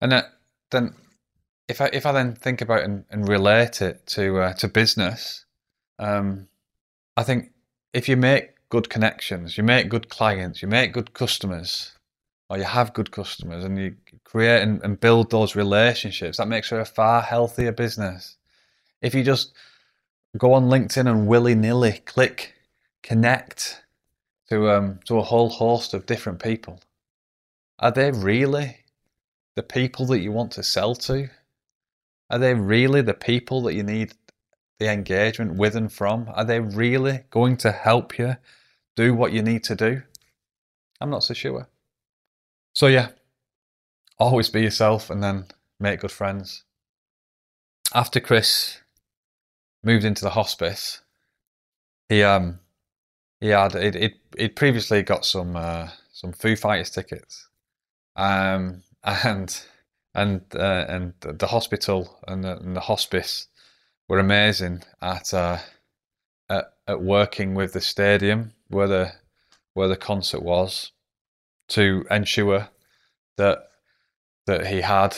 and 0.00 0.12
uh, 0.12 0.22
then 0.70 0.94
if 1.68 1.80
I 1.80 1.90
if 1.92 2.06
I 2.06 2.12
then 2.12 2.34
think 2.34 2.60
about 2.60 2.82
and, 2.82 3.04
and 3.10 3.28
relate 3.28 3.80
it 3.82 4.06
to 4.08 4.38
uh, 4.40 4.52
to 4.54 4.68
business, 4.68 5.44
um, 5.98 6.48
I 7.16 7.22
think 7.22 7.52
if 7.92 8.08
you 8.08 8.16
make 8.16 8.50
good 8.68 8.90
connections, 8.90 9.56
you 9.56 9.64
make 9.64 9.88
good 9.88 10.08
clients, 10.08 10.62
you 10.62 10.68
make 10.68 10.92
good 10.92 11.14
customers, 11.14 11.92
or 12.48 12.58
you 12.58 12.64
have 12.64 12.94
good 12.94 13.10
customers, 13.10 13.64
and 13.64 13.78
you 13.78 13.96
create 14.24 14.62
and, 14.62 14.82
and 14.82 15.00
build 15.00 15.30
those 15.30 15.56
relationships, 15.56 16.36
that 16.38 16.48
makes 16.48 16.68
for 16.68 16.80
a 16.80 16.84
far 16.84 17.22
healthier 17.22 17.72
business. 17.72 18.36
If 19.00 19.14
you 19.14 19.22
just 19.24 19.52
go 20.36 20.52
on 20.52 20.64
LinkedIn 20.64 21.08
and 21.08 21.26
willy 21.26 21.54
nilly 21.54 22.02
click 22.04 22.54
connect 23.02 23.82
to 24.48 24.70
um, 24.70 25.00
to 25.06 25.18
a 25.18 25.22
whole 25.22 25.48
host 25.48 25.94
of 25.94 26.06
different 26.06 26.42
people, 26.42 26.80
are 27.78 27.92
they 27.92 28.10
really 28.10 28.78
the 29.56 29.62
people 29.62 30.06
that 30.06 30.20
you 30.20 30.32
want 30.32 30.52
to 30.52 30.62
sell 30.62 30.94
to? 30.94 31.28
Are 32.30 32.38
they 32.38 32.54
really 32.54 33.02
the 33.02 33.14
people 33.14 33.62
that 33.62 33.74
you 33.74 33.82
need 33.82 34.14
the 34.78 34.90
engagement 34.90 35.54
with 35.54 35.76
and 35.76 35.92
from? 35.92 36.30
Are 36.34 36.44
they 36.44 36.60
really 36.60 37.24
going 37.30 37.56
to 37.58 37.70
help 37.70 38.18
you 38.18 38.36
do 38.96 39.14
what 39.14 39.32
you 39.32 39.42
need 39.42 39.64
to 39.64 39.76
do? 39.76 40.02
I'm 41.00 41.10
not 41.10 41.24
so 41.24 41.34
sure. 41.34 41.68
So, 42.74 42.88
yeah, 42.88 43.10
always 44.18 44.48
be 44.50 44.62
yourself 44.62 45.10
and 45.10 45.22
then 45.22 45.46
make 45.80 46.00
good 46.00 46.12
friends. 46.12 46.64
After 47.94 48.20
Chris 48.20 48.80
moved 49.84 50.04
into 50.04 50.24
the 50.24 50.30
hospice, 50.30 51.00
he 52.08 52.22
um 52.22 52.58
he 53.40 53.48
had 53.48 53.74
it 53.74 53.94
it 54.36 54.56
previously 54.56 55.02
got 55.02 55.24
some 55.24 55.54
uh, 55.54 55.90
some 56.12 56.32
Foo 56.32 56.56
Fighters 56.56 56.90
tickets, 56.90 57.48
um 58.16 58.82
and 59.04 59.62
and 60.14 60.42
uh, 60.54 60.86
and 60.88 61.14
the 61.20 61.46
hospital 61.48 62.18
and 62.26 62.44
the, 62.44 62.56
and 62.58 62.74
the 62.76 62.80
hospice 62.80 63.48
were 64.08 64.18
amazing 64.18 64.82
at 65.00 65.32
uh, 65.32 65.58
at, 66.48 66.72
at 66.88 67.00
working 67.02 67.54
with 67.54 67.72
the 67.72 67.80
stadium 67.80 68.52
where 68.68 68.88
the 68.88 69.12
where 69.74 69.88
the 69.88 69.96
concert 69.96 70.42
was 70.42 70.92
to 71.68 72.04
ensure 72.10 72.68
that 73.36 73.68
that 74.46 74.66
he 74.66 74.82
had 74.82 75.16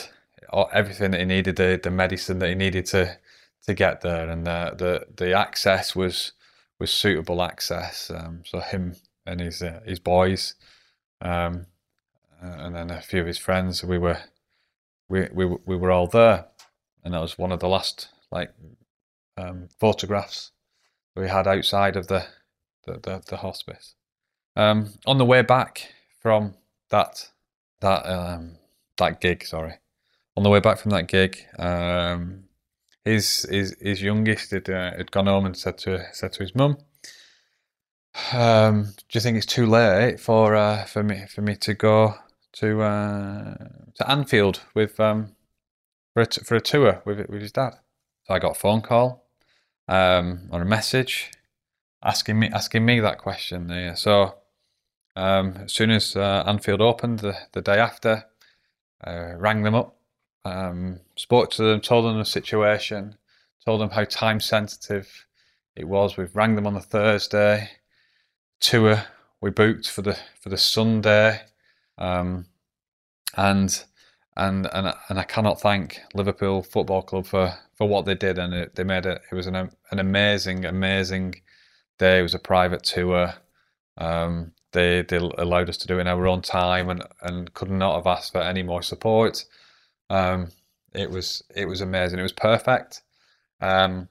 everything 0.71 1.11
that 1.11 1.19
he 1.19 1.25
needed, 1.25 1.57
the, 1.57 1.79
the 1.81 1.91
medicine 1.91 2.39
that 2.39 2.49
he 2.49 2.55
needed 2.55 2.85
to 2.87 3.17
to 3.65 3.73
get 3.73 4.01
there, 4.01 4.29
and 4.29 4.45
the 4.45 4.73
the, 4.77 5.25
the 5.25 5.33
access 5.33 5.95
was 5.95 6.33
was 6.79 6.91
suitable 6.91 7.41
access. 7.41 8.09
Um, 8.09 8.43
so 8.45 8.59
him 8.59 8.95
and 9.25 9.39
his 9.39 9.61
uh, 9.61 9.81
his 9.85 9.99
boys, 9.99 10.55
um, 11.21 11.67
and 12.41 12.75
then 12.75 12.89
a 12.91 13.01
few 13.01 13.21
of 13.21 13.27
his 13.27 13.37
friends, 13.37 13.83
we 13.83 13.97
were 13.97 14.19
we 15.09 15.27
we 15.33 15.45
we 15.45 15.75
were 15.75 15.91
all 15.91 16.07
there, 16.07 16.45
and 17.03 17.13
that 17.13 17.21
was 17.21 17.37
one 17.37 17.51
of 17.51 17.59
the 17.59 17.69
last 17.69 18.09
like 18.31 18.53
um, 19.37 19.69
photographs 19.79 20.51
we 21.15 21.27
had 21.27 21.47
outside 21.47 21.95
of 21.95 22.07
the 22.07 22.25
the, 22.85 22.93
the, 22.93 23.23
the 23.27 23.37
hospice. 23.37 23.95
Um, 24.55 24.93
on 25.05 25.17
the 25.17 25.25
way 25.25 25.43
back 25.43 25.93
from 26.27 26.55
that 26.89 27.29
that 27.79 28.05
um, 28.05 28.57
that 28.97 29.21
gig, 29.21 29.45
sorry, 29.45 29.75
on 30.35 30.43
the 30.43 30.49
way 30.49 30.59
back 30.59 30.77
from 30.77 30.91
that 30.91 31.07
gig, 31.07 31.37
um, 31.57 32.43
his 33.05 33.47
his 33.49 33.77
his 33.79 34.01
youngest 34.01 34.51
had, 34.51 34.69
uh, 34.69 34.91
had 34.97 35.09
gone 35.09 35.27
home 35.27 35.45
and 35.45 35.55
said 35.55 35.77
to 35.77 36.03
said 36.11 36.33
to 36.33 36.43
his 36.43 36.53
mum, 36.53 36.79
um, 38.33 38.83
"Do 38.83 39.13
you 39.13 39.21
think 39.21 39.37
it's 39.37 39.45
too 39.45 39.65
late 39.67 40.19
for 40.19 40.53
uh, 40.53 40.83
for 40.83 41.01
me 41.01 41.25
for 41.33 41.41
me 41.41 41.55
to 41.55 41.73
go 41.73 42.15
to 42.59 42.81
uh, 42.81 43.55
to 43.95 44.11
Anfield 44.11 44.59
with 44.75 44.99
um, 44.99 45.33
for 46.13 46.23
a 46.23 46.25
t- 46.25 46.41
for 46.43 46.55
a 46.55 46.61
tour 46.61 47.01
with 47.05 47.19
with 47.29 47.41
his 47.41 47.53
dad?" 47.53 47.75
So 48.25 48.33
I 48.33 48.39
got 48.39 48.57
a 48.57 48.59
phone 48.59 48.81
call 48.81 49.23
um, 49.87 50.49
or 50.51 50.61
a 50.61 50.65
message 50.65 51.31
asking 52.03 52.37
me 52.37 52.49
asking 52.49 52.83
me 52.85 52.99
that 52.99 53.17
question. 53.17 53.69
Yeah. 53.69 53.93
So 53.93 54.35
um, 55.17 55.55
as 55.65 55.73
soon 55.73 55.89
as 55.89 56.15
uh, 56.15 56.43
Anfield 56.45 56.79
opened 56.79 57.19
the, 57.19 57.35
the 57.53 57.61
day 57.61 57.79
after, 57.79 58.25
uh, 59.05 59.33
rang 59.35 59.63
them 59.63 59.73
up, 59.73 59.97
um, 60.45 60.99
spoke 61.15 61.49
to 61.51 61.63
them, 61.63 61.81
told 61.81 62.05
them 62.05 62.19
the 62.19 62.25
situation, 62.25 63.17
told 63.65 63.81
them 63.81 63.89
how 63.89 64.03
time 64.03 64.39
sensitive 64.39 65.25
it 65.75 65.87
was. 65.87 66.17
We've 66.17 66.35
rang 66.35 66.55
them 66.55 66.67
on 66.67 66.75
the 66.75 66.81
Thursday. 66.81 67.69
Tour 68.59 69.03
we 69.41 69.49
booked 69.49 69.89
for 69.89 70.03
the 70.03 70.17
for 70.39 70.49
the 70.49 70.57
Sunday, 70.57 71.41
um, 71.97 72.45
and 73.35 73.83
and 74.35 74.67
and 74.71 74.93
and 75.09 75.19
I 75.19 75.23
cannot 75.23 75.59
thank 75.59 75.99
Liverpool 76.13 76.61
Football 76.61 77.01
Club 77.03 77.25
for 77.25 77.53
for 77.75 77.87
what 77.87 78.05
they 78.05 78.15
did, 78.15 78.37
and 78.37 78.53
it, 78.53 78.75
they 78.75 78.83
made 78.83 79.07
it. 79.07 79.21
It 79.31 79.35
was 79.35 79.47
an 79.47 79.55
an 79.55 79.99
amazing, 79.99 80.65
amazing 80.65 81.41
day. 81.97 82.19
It 82.19 82.23
was 82.23 82.35
a 82.35 82.39
private 82.39 82.83
tour. 82.83 83.33
Um, 83.97 84.53
they 84.77 85.01
they 85.01 85.17
allowed 85.17 85.69
us 85.69 85.77
to 85.77 85.87
do 85.87 85.97
it 85.97 86.01
in 86.01 86.07
our 86.07 86.27
own 86.27 86.41
time, 86.41 86.89
and 86.89 87.03
and 87.21 87.53
could 87.53 87.71
not 87.71 87.95
have 87.95 88.07
asked 88.07 88.31
for 88.31 88.41
any 88.41 88.61
more 88.61 88.83
support. 88.83 89.43
Um, 90.09 90.51
it 90.93 91.09
was 91.09 91.43
it 91.55 91.65
was 91.65 91.81
amazing. 91.81 92.19
It 92.19 92.23
was 92.23 92.31
perfect, 92.31 93.01
um, 93.59 94.07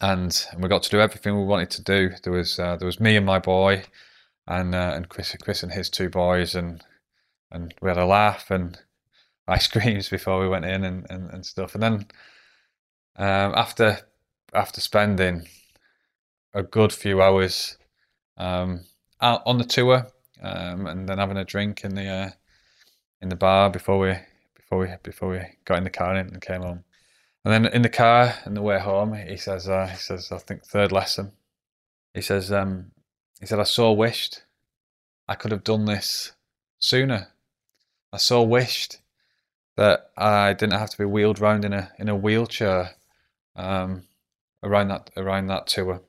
and 0.00 0.46
and 0.52 0.62
we 0.62 0.68
got 0.68 0.82
to 0.82 0.90
do 0.90 1.00
everything 1.00 1.34
we 1.36 1.44
wanted 1.44 1.70
to 1.70 1.82
do. 1.82 2.10
There 2.22 2.32
was 2.32 2.58
uh, 2.58 2.76
there 2.76 2.86
was 2.86 3.00
me 3.00 3.16
and 3.16 3.24
my 3.24 3.38
boy, 3.38 3.84
and 4.46 4.74
uh, 4.74 4.92
and 4.94 5.08
Chris 5.08 5.34
Chris 5.42 5.62
and 5.62 5.72
his 5.72 5.88
two 5.88 6.10
boys, 6.10 6.54
and 6.54 6.84
and 7.50 7.74
we 7.80 7.88
had 7.88 7.98
a 7.98 8.04
laugh 8.04 8.50
and 8.50 8.78
ice 9.48 9.66
creams 9.66 10.08
before 10.10 10.40
we 10.40 10.48
went 10.48 10.66
in 10.66 10.84
and, 10.84 11.06
and, 11.10 11.30
and 11.30 11.46
stuff. 11.46 11.74
And 11.74 11.82
then 11.82 11.94
um, 13.16 13.54
after 13.56 13.98
after 14.52 14.80
spending 14.80 15.46
a 16.52 16.62
good 16.62 16.92
few 16.92 17.22
hours 17.22 17.78
um, 18.36 18.84
out 19.20 19.42
on 19.46 19.58
the 19.58 19.64
tour, 19.64 20.06
um, 20.42 20.86
and 20.86 21.08
then 21.08 21.18
having 21.18 21.36
a 21.36 21.44
drink 21.44 21.84
in 21.84 21.94
the 21.94 22.06
uh, 22.06 22.30
in 23.20 23.28
the 23.28 23.36
bar 23.36 23.70
before 23.70 23.98
we 23.98 24.14
before 24.54 24.78
we 24.78 24.88
before 25.02 25.30
we 25.30 25.40
got 25.64 25.78
in 25.78 25.84
the 25.84 25.90
car 25.90 26.14
and 26.14 26.40
came 26.40 26.62
home. 26.62 26.84
And 27.44 27.52
then 27.52 27.72
in 27.72 27.82
the 27.82 27.88
car 27.88 28.34
on 28.44 28.54
the 28.54 28.62
way 28.62 28.78
home, 28.78 29.14
he 29.14 29.36
says, 29.36 29.68
uh, 29.68 29.86
he 29.86 29.96
says, 29.96 30.30
I 30.30 30.38
think 30.38 30.64
third 30.64 30.92
lesson. 30.92 31.32
He 32.12 32.20
says, 32.20 32.52
um, 32.52 32.90
he 33.40 33.46
said, 33.46 33.58
I 33.58 33.64
so 33.64 33.92
wished 33.92 34.42
I 35.30 35.36
could 35.36 35.52
have 35.52 35.62
done 35.62 35.84
this 35.84 36.32
sooner. 36.80 37.28
I 38.12 38.16
so 38.16 38.42
wished 38.42 38.98
that 39.76 40.10
I 40.16 40.52
didn't 40.52 40.78
have 40.78 40.90
to 40.90 40.98
be 40.98 41.04
wheeled 41.04 41.40
around 41.40 41.64
in 41.64 41.72
a 41.72 41.92
in 41.98 42.08
a 42.08 42.16
wheelchair 42.16 42.96
um, 43.54 44.08
around 44.62 44.88
that 44.88 45.10
around 45.16 45.46
that 45.46 45.68
tour. 45.68 46.02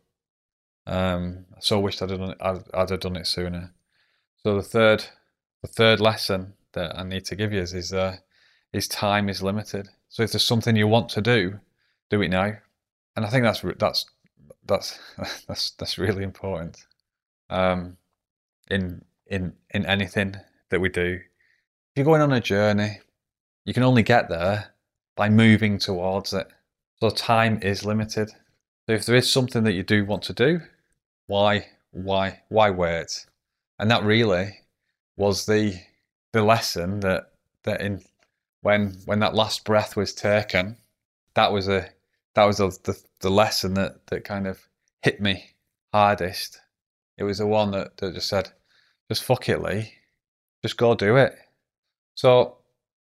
Um, 0.87 1.45
I 1.55 1.59
so 1.59 1.79
wished 1.79 2.01
I'd 2.01 2.09
done 2.09 2.35
I'd, 2.39 2.63
I'd 2.73 2.89
have 2.89 2.99
done 2.99 3.15
it 3.15 3.27
sooner. 3.27 3.73
So 4.43 4.55
the 4.55 4.63
third, 4.63 5.05
the 5.61 5.67
third 5.67 5.99
lesson 5.99 6.53
that 6.73 6.97
I 6.97 7.03
need 7.03 7.25
to 7.25 7.35
give 7.35 7.53
you 7.53 7.61
is 7.61 7.73
is, 7.73 7.93
uh, 7.93 8.17
is 8.73 8.87
time 8.87 9.29
is 9.29 9.43
limited. 9.43 9.89
So 10.09 10.23
if 10.23 10.31
there's 10.31 10.45
something 10.45 10.75
you 10.75 10.87
want 10.87 11.09
to 11.09 11.21
do, 11.21 11.59
do 12.09 12.21
it 12.21 12.29
now. 12.29 12.53
And 13.15 13.25
I 13.25 13.29
think 13.29 13.43
that's 13.43 13.63
that's 13.77 14.05
that's 14.65 14.99
that's 15.47 15.71
that's 15.71 15.97
really 15.97 16.23
important. 16.23 16.85
Um, 17.49 17.97
in 18.69 19.03
in 19.27 19.53
in 19.71 19.85
anything 19.85 20.35
that 20.69 20.79
we 20.79 20.89
do, 20.89 21.19
if 21.21 21.97
you're 21.97 22.05
going 22.05 22.21
on 22.21 22.33
a 22.33 22.41
journey, 22.41 22.99
you 23.65 23.73
can 23.73 23.83
only 23.83 24.03
get 24.03 24.29
there 24.29 24.73
by 25.15 25.29
moving 25.29 25.77
towards 25.77 26.33
it. 26.33 26.47
So 26.99 27.09
time 27.09 27.59
is 27.61 27.85
limited. 27.85 28.31
So 28.87 28.93
if 28.93 29.05
there 29.05 29.15
is 29.15 29.31
something 29.31 29.63
that 29.63 29.73
you 29.73 29.83
do 29.83 30.05
want 30.05 30.23
to 30.23 30.33
do, 30.33 30.61
why 31.27 31.67
why 31.91 32.41
why 32.49 32.69
wait? 32.71 33.25
And 33.79 33.89
that 33.91 34.03
really 34.03 34.59
was 35.17 35.45
the 35.45 35.79
the 36.33 36.43
lesson 36.43 36.99
that 37.01 37.31
that 37.63 37.81
in 37.81 38.03
when 38.61 38.97
when 39.05 39.19
that 39.19 39.35
last 39.35 39.65
breath 39.65 39.95
was 39.95 40.13
taken, 40.13 40.77
that 41.35 41.51
was 41.51 41.67
a 41.67 41.89
that 42.35 42.45
was 42.45 42.59
a, 42.59 42.69
the 42.83 42.99
the 43.19 43.29
lesson 43.29 43.73
that 43.75 44.07
that 44.07 44.23
kind 44.23 44.47
of 44.47 44.67
hit 45.01 45.21
me 45.21 45.51
hardest. 45.93 46.59
It 47.17 47.23
was 47.23 47.37
the 47.37 47.47
one 47.47 47.71
that, 47.71 47.97
that 47.97 48.13
just 48.13 48.29
said, 48.29 48.49
just 49.09 49.23
fuck 49.23 49.47
it, 49.49 49.61
Lee. 49.61 49.93
Just 50.63 50.77
go 50.77 50.95
do 50.95 51.17
it. 51.17 51.35
So 52.15 52.57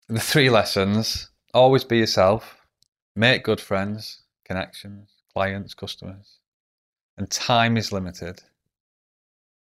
the 0.08 0.20
three 0.20 0.50
lessons 0.50 1.28
always 1.52 1.84
be 1.84 1.98
yourself, 1.98 2.56
make 3.16 3.44
good 3.44 3.60
friends, 3.60 4.22
connections, 4.44 5.10
clients, 5.32 5.74
customers, 5.74 6.38
and 7.16 7.30
time 7.30 7.76
is 7.76 7.92
limited, 7.92 8.42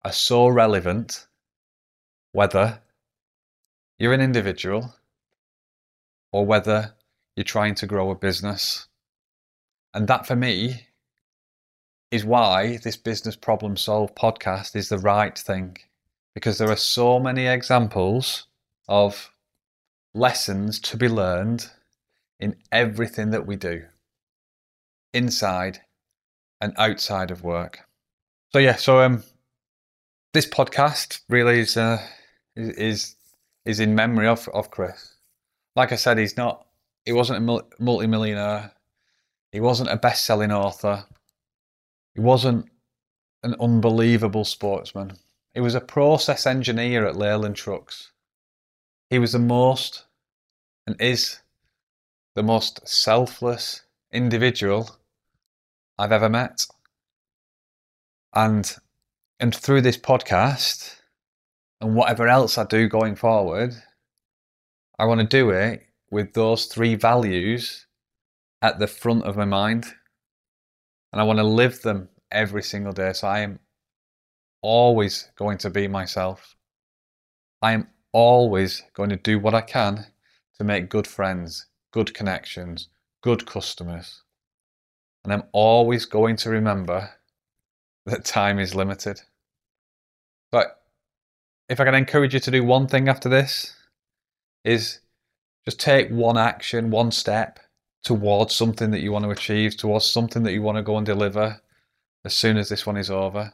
are 0.05 0.13
so 0.13 0.49
relevant 0.49 1.27
whether 2.33 2.81
you're 3.99 4.13
an 4.13 4.21
individual 4.21 4.95
or 6.33 6.45
whether 6.45 6.95
you're 7.35 7.45
trying 7.45 7.75
to 7.77 7.87
grow 7.87 8.11
a 8.11 8.15
business. 8.15 8.89
And 9.95 10.07
that 10.09 10.27
for 10.27 10.37
me 10.37 10.89
is 12.11 12.25
why 12.25 12.79
this 12.79 12.97
Business 12.97 13.37
Problem 13.37 13.77
Solve 13.77 14.15
podcast 14.15 14.77
is 14.77 14.89
the 14.89 14.99
right 14.99 15.37
thing. 15.37 15.79
Because 16.35 16.59
there 16.59 16.71
are 16.71 16.77
so 16.77 17.19
many 17.19 17.47
examples 17.47 18.47
of 18.89 19.33
lessons 20.15 20.79
to 20.81 20.97
be 20.97 21.09
learned 21.09 21.71
in 22.39 22.57
everything 22.71 23.31
that 23.31 23.47
we 23.47 23.57
do, 23.57 23.85
inside 25.17 25.81
and 26.61 26.75
outside 26.77 27.31
of 27.31 27.43
work. 27.43 27.81
So 28.53 28.59
yeah, 28.59 28.77
so 28.77 29.01
um, 29.01 29.23
this 30.33 30.47
podcast 30.47 31.21
really 31.29 31.61
is 31.61 31.77
uh, 31.77 32.01
is 32.55 33.17
is 33.65 33.81
in 33.81 33.95
memory 33.95 34.29
of 34.29 34.49
of 34.49 34.71
Chris. 34.71 35.15
Like 35.75 35.93
I 35.93 35.97
said, 35.97 36.19
he's 36.19 36.37
not. 36.37 36.67
He 37.05 37.13
wasn't 37.13 37.39
a 37.39 37.65
multi-millionaire. 37.79 38.73
He 39.53 39.61
wasn't 39.61 39.91
a 39.91 39.97
best-selling 39.97 40.53
author. 40.53 41.05
He 42.15 42.21
wasn't 42.21 42.67
an 43.43 43.55
unbelievable 43.61 44.45
sportsman. 44.45 45.13
He 45.55 45.61
was 45.61 45.75
a 45.75 45.81
process 45.81 46.47
engineer 46.47 47.07
at 47.07 47.17
Leyland 47.17 47.57
Trucks. 47.57 48.13
He 49.09 49.19
was 49.19 49.33
the 49.33 49.39
most 49.39 50.05
and 50.87 51.01
is 51.01 51.41
the 52.35 52.43
most 52.43 52.87
selfless 52.87 53.83
individual 54.13 54.91
I've 55.99 56.13
ever 56.13 56.29
met. 56.29 56.67
And 58.35 58.71
and 59.41 59.55
through 59.55 59.83
this 59.83 59.99
podcast 59.99 60.97
and 61.81 61.95
whatever 61.95 62.29
else 62.29 62.59
I 62.59 62.65
do 62.65 62.89
going 62.89 63.17
forward, 63.17 63.75
I 64.99 65.05
want 65.05 65.21
to 65.21 65.27
do 65.27 65.51
it 65.51 65.83
with 66.11 66.33
those 66.33 66.67
three 66.67 66.95
values 66.95 67.87
at 68.63 68.79
the 68.79 68.87
front 68.87 69.25
of 69.25 69.37
my 69.37 69.45
mind 69.45 69.87
and 71.13 71.21
I 71.21 71.25
want 71.25 71.39
to 71.39 71.45
live 71.45 71.83
them 71.83 72.09
every 72.31 72.63
single 72.63 72.93
day. 72.93 73.13
So 73.13 73.29
I 73.29 73.41
am 73.41 73.59
always 74.63 75.31
going 75.37 75.59
to 75.59 75.71
be 75.71 75.89
myself. 75.89 76.57
I 77.63 77.73
am 77.73 77.89
always 78.13 78.83
going 78.95 79.11
to 79.11 79.17
do 79.17 79.39
what 79.39 79.55
I 79.55 79.61
can 79.61 80.07
to 80.59 80.65
make 80.65 80.89
good 80.89 81.07
friends, 81.07 81.67
good 81.93 82.15
connections, 82.15 82.89
good 83.23 83.47
customers. 83.47 84.23
And 85.27 85.33
I'm 85.33 85.49
always 85.51 86.05
going 86.05 86.37
to 86.37 86.51
remember 86.51 87.11
that 88.05 88.25
time 88.25 88.61
is 88.61 88.77
limited. 88.77 89.23
But 90.53 90.81
if 91.69 91.81
I 91.81 91.85
can 91.85 91.97
encourage 91.97 92.33
you 92.33 92.39
to 92.39 92.51
do 92.53 92.63
one 92.63 92.87
thing 92.87 93.09
after 93.09 93.29
this, 93.29 93.75
is 94.65 95.01
just 95.65 95.81
take 95.81 96.11
one 96.11 96.39
action, 96.39 96.93
one 96.93 97.11
step 97.11 97.59
towards 98.05 98.55
something 98.55 98.93
that 98.93 99.01
you 99.01 99.11
want 99.11 99.25
to 99.25 99.33
achieve, 99.33 99.77
towards 99.77 100.07
something 100.07 100.45
that 100.45 100.53
you 100.53 100.63
want 100.63 100.77
to 100.77 100.83
go 100.83 100.97
and 100.97 101.05
deliver 101.05 101.61
as 102.25 102.33
soon 102.33 102.57
as 102.57 102.69
this 102.69 102.87
one 102.87 102.97
is 102.97 103.11
over. 103.11 103.53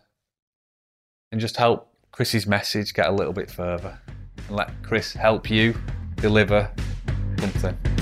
And 1.30 1.40
just 1.40 1.56
help 1.56 1.88
Chris's 2.10 2.46
message 2.46 2.92
get 2.92 3.08
a 3.08 3.12
little 3.12 3.32
bit 3.32 3.50
further. 3.50 3.98
And 4.46 4.56
let 4.56 4.70
Chris 4.82 5.14
help 5.14 5.48
you 5.48 5.74
deliver 6.16 6.70
something. 7.38 8.01